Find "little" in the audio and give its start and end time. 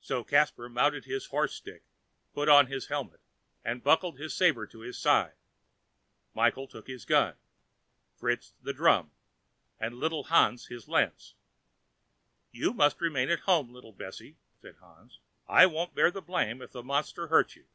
9.98-10.24, 13.70-13.92